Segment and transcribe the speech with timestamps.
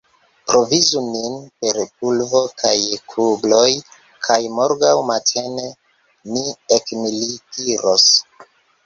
[0.51, 1.33] Provizu nin
[1.65, 2.71] per pulvo kaj
[3.13, 3.67] kugloj,
[4.29, 5.67] kaj morgaŭ matene
[6.31, 6.43] ni
[6.79, 8.09] ekmilitiros.